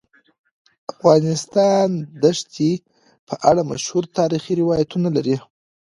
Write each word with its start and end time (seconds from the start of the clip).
افغانستان 0.91 1.87
د 2.21 2.23
ښتې 2.39 2.71
په 3.27 3.33
اړه 3.49 3.61
مشهور 3.71 4.03
تاریخی 4.17 4.53
روایتونه 4.61 5.07
لري. 5.17 5.35